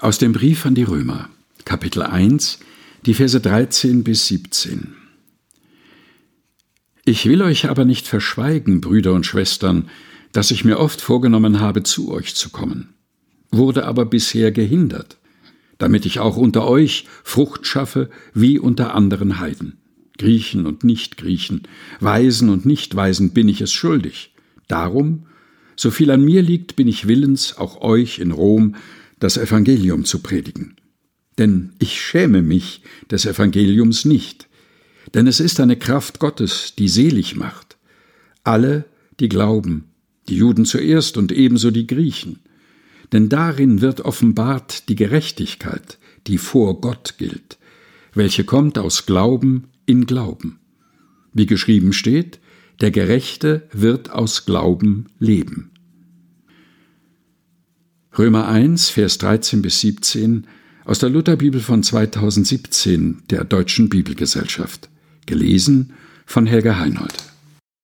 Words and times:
Aus 0.00 0.18
dem 0.18 0.32
Brief 0.32 0.64
an 0.64 0.76
die 0.76 0.84
Römer, 0.84 1.28
Kapitel 1.64 2.02
1, 2.02 2.60
die 3.04 3.14
Verse 3.14 3.40
13 3.40 4.04
bis 4.04 4.28
17. 4.28 4.94
Ich 7.04 7.26
will 7.26 7.42
euch 7.42 7.68
aber 7.68 7.84
nicht 7.84 8.06
verschweigen, 8.06 8.80
Brüder 8.80 9.12
und 9.12 9.26
Schwestern, 9.26 9.88
dass 10.30 10.52
ich 10.52 10.64
mir 10.64 10.78
oft 10.78 11.00
vorgenommen 11.00 11.58
habe, 11.58 11.82
zu 11.82 12.12
euch 12.12 12.36
zu 12.36 12.50
kommen, 12.50 12.90
wurde 13.50 13.86
aber 13.86 14.04
bisher 14.04 14.52
gehindert, 14.52 15.18
damit 15.78 16.06
ich 16.06 16.20
auch 16.20 16.36
unter 16.36 16.68
euch 16.68 17.06
Frucht 17.24 17.66
schaffe, 17.66 18.08
wie 18.32 18.60
unter 18.60 18.94
anderen 18.94 19.40
Heiden. 19.40 19.78
Griechen 20.16 20.64
und 20.64 20.84
Nichtgriechen, 20.84 21.62
Weisen 21.98 22.50
und 22.50 22.66
Nichtweisen 22.66 23.32
bin 23.32 23.48
ich 23.48 23.60
es 23.62 23.72
schuldig. 23.72 24.32
Darum, 24.68 25.26
so 25.74 25.90
viel 25.90 26.12
an 26.12 26.24
mir 26.24 26.42
liegt, 26.42 26.76
bin 26.76 26.86
ich 26.86 27.08
willens, 27.08 27.58
auch 27.58 27.80
euch 27.80 28.20
in 28.20 28.30
Rom 28.30 28.76
das 29.18 29.36
Evangelium 29.36 30.04
zu 30.04 30.20
predigen. 30.20 30.76
Denn 31.38 31.72
ich 31.78 32.00
schäme 32.00 32.42
mich 32.42 32.82
des 33.10 33.26
Evangeliums 33.26 34.04
nicht, 34.04 34.48
denn 35.14 35.26
es 35.26 35.40
ist 35.40 35.60
eine 35.60 35.76
Kraft 35.76 36.18
Gottes, 36.18 36.74
die 36.76 36.88
selig 36.88 37.36
macht. 37.36 37.78
Alle, 38.44 38.84
die 39.20 39.28
glauben, 39.28 39.84
die 40.28 40.36
Juden 40.36 40.64
zuerst 40.64 41.16
und 41.16 41.32
ebenso 41.32 41.70
die 41.70 41.86
Griechen. 41.86 42.40
Denn 43.12 43.28
darin 43.28 43.80
wird 43.80 44.02
offenbart 44.02 44.88
die 44.88 44.96
Gerechtigkeit, 44.96 45.98
die 46.26 46.38
vor 46.38 46.80
Gott 46.80 47.14
gilt, 47.18 47.58
welche 48.12 48.44
kommt 48.44 48.78
aus 48.78 49.06
Glauben 49.06 49.68
in 49.86 50.06
Glauben. 50.06 50.58
Wie 51.32 51.46
geschrieben 51.46 51.92
steht, 51.92 52.40
der 52.80 52.90
Gerechte 52.90 53.68
wird 53.72 54.10
aus 54.10 54.44
Glauben 54.44 55.06
leben. 55.18 55.70
Römer 58.18 58.48
1, 58.48 58.90
Vers 58.90 59.18
13 59.18 59.62
bis 59.62 59.80
17 59.80 60.48
aus 60.84 60.98
der 60.98 61.08
Lutherbibel 61.08 61.60
von 61.60 61.84
2017 61.84 63.22
der 63.30 63.44
Deutschen 63.44 63.88
Bibelgesellschaft. 63.88 64.88
Gelesen 65.26 65.92
von 66.26 66.44
Helga 66.44 66.80
Heinold. 66.80 67.27